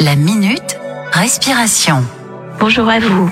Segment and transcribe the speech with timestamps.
[0.00, 0.78] La minute
[1.12, 2.02] respiration.
[2.58, 3.30] Bonjour à vous.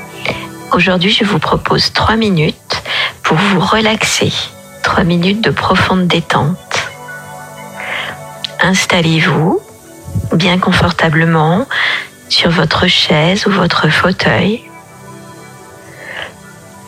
[0.72, 2.82] Aujourd'hui, je vous propose 3 minutes
[3.22, 4.30] pour vous relaxer.
[4.82, 6.58] 3 minutes de profonde détente.
[8.60, 9.62] Installez-vous
[10.34, 11.66] bien confortablement
[12.28, 14.62] sur votre chaise ou votre fauteuil.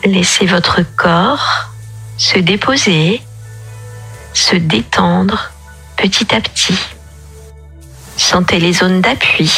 [0.03, 1.71] Laissez votre corps
[2.17, 3.19] se déposer,
[4.33, 5.49] se détendre
[5.97, 6.77] petit à petit.
[8.31, 9.51] Sentez les zones d'appui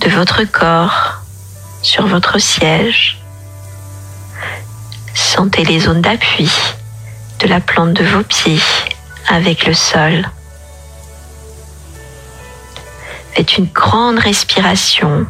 [0.00, 1.14] de votre corps
[1.82, 3.18] sur votre siège.
[5.16, 6.48] Sentez les zones d'appui
[7.40, 8.62] de la plante de vos pieds
[9.26, 10.30] avec le sol.
[13.32, 15.26] Faites une grande respiration.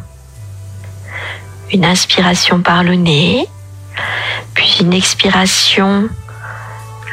[1.71, 3.49] Une inspiration par le nez,
[4.53, 6.07] puis une expiration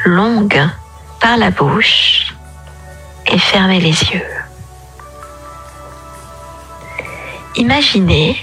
[0.05, 0.61] longue
[1.19, 2.35] par la bouche
[3.25, 4.34] et fermez les yeux.
[7.57, 8.35] Imaginez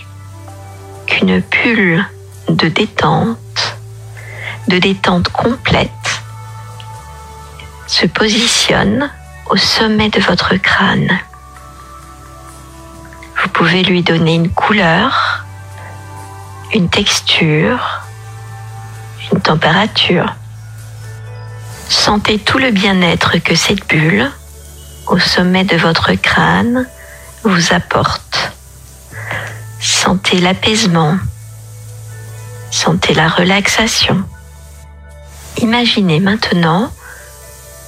[1.07, 2.03] qu'une bulle
[2.49, 3.77] de détente,
[4.69, 5.91] de détente complète,
[7.87, 9.11] se positionne
[9.51, 11.19] au sommet de votre crâne.
[13.43, 15.45] Vous pouvez lui donner une couleur,
[16.73, 18.01] une texture,
[19.31, 20.35] une température.
[21.91, 24.31] Sentez tout le bien-être que cette bulle
[25.07, 26.87] au sommet de votre crâne
[27.45, 28.32] vous apporte.
[30.13, 31.17] Sentez l'apaisement.
[32.71, 34.23] Sentez la relaxation.
[35.57, 36.93] Imaginez maintenant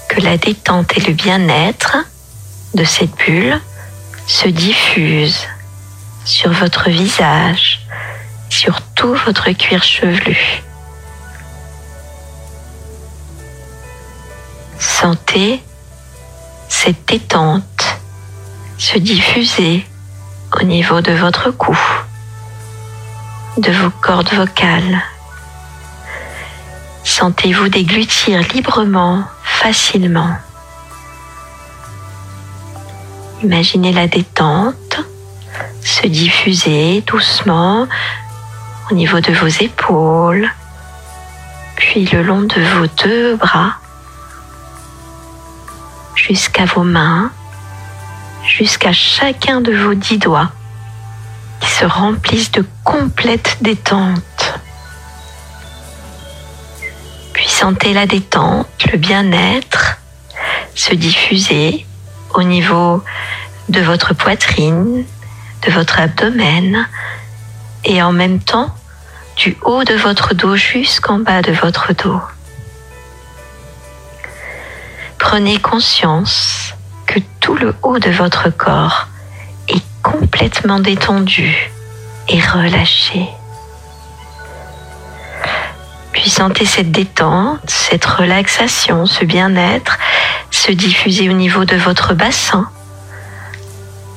[0.09, 1.99] que la détente et le bien-être
[2.73, 3.61] de cette bulle
[4.27, 5.47] se diffusent
[6.25, 7.87] sur votre visage,
[8.49, 10.63] sur tout votre cuir chevelu.
[14.79, 15.63] Sentez
[16.71, 17.99] cette détente
[18.79, 19.85] se diffuser
[20.59, 21.77] au niveau de votre cou,
[23.57, 25.01] de vos cordes vocales.
[27.05, 30.37] Sentez-vous déglutir librement, facilement.
[33.43, 35.01] Imaginez la détente
[35.83, 37.87] se diffuser doucement
[38.91, 40.49] au niveau de vos épaules,
[41.77, 43.75] puis le long de vos deux bras
[46.15, 47.31] jusqu'à vos mains,
[48.47, 50.51] jusqu'à chacun de vos dix doigts
[51.79, 54.61] se remplissent de complète détente.
[57.33, 59.99] Puis sentez la détente, le bien-être
[60.75, 61.87] se diffuser
[62.35, 63.03] au niveau
[63.69, 65.05] de votre poitrine,
[65.67, 66.89] de votre abdomen
[67.85, 68.75] et en même temps
[69.37, 72.21] du haut de votre dos jusqu'en bas de votre dos
[75.35, 76.75] prenez conscience
[77.07, 79.09] que tout le haut de votre corps
[80.35, 81.71] complètement détendu
[82.29, 83.25] et relâché.
[86.11, 89.97] Puis sentez cette détente, cette relaxation, ce bien-être
[90.51, 92.69] se diffuser au niveau de votre bassin,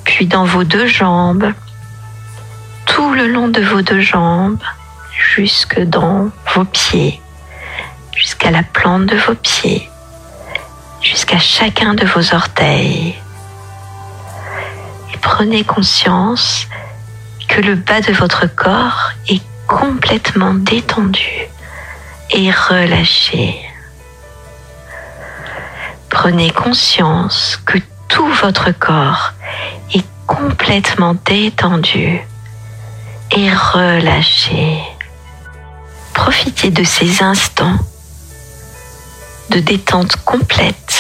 [0.06, 1.54] puis dans vos deux jambes,
[2.88, 4.64] tout le long de vos deux jambes,
[5.36, 7.22] jusque dans vos pieds,
[8.16, 9.88] jusqu'à la plante de vos pieds
[11.00, 13.16] jusqu'à chacun de vos orteils.
[15.22, 16.68] Prenez conscience
[17.48, 21.48] que le bas de votre corps est complètement détendu
[22.32, 23.60] et relâché.
[26.10, 29.34] Prenez conscience que tout votre corps
[29.94, 32.20] est complètement détendu
[33.32, 34.82] et relâché.
[36.14, 37.78] Profitez de ces instants
[39.50, 40.96] de détente complète.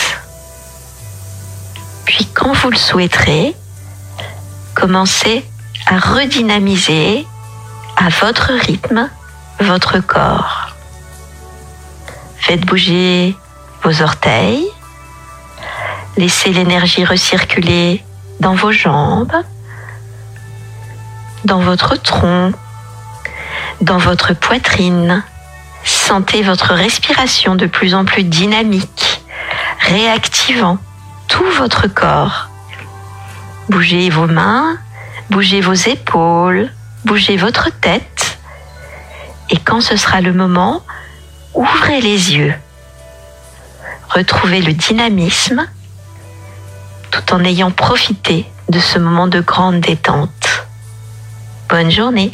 [2.05, 3.55] Puis quand vous le souhaiterez,
[4.77, 5.43] commencez
[5.87, 7.25] à redynamiser
[7.95, 9.09] à votre rythme
[9.59, 10.67] votre corps.
[12.37, 13.35] Faites bouger
[13.81, 14.67] vos orteils.
[16.15, 18.03] Laissez l'énergie recirculer
[18.39, 19.33] dans vos jambes,
[21.43, 22.51] dans votre tronc,
[23.81, 25.23] dans votre poitrine,
[25.83, 29.23] Sentez votre respiration de plus en plus dynamique,
[29.79, 30.77] réactivant
[31.29, 32.49] tout votre corps.
[33.69, 34.77] Bougez vos mains,
[35.29, 36.71] bougez vos épaules,
[37.05, 38.39] bougez votre tête.
[39.49, 40.83] Et quand ce sera le moment,
[41.53, 42.53] ouvrez les yeux.
[44.09, 45.67] Retrouvez le dynamisme
[47.11, 50.65] tout en ayant profité de ce moment de grande détente.
[51.69, 52.31] Bonne journée